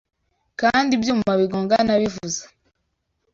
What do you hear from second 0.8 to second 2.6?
ibyuma bigongana bivuza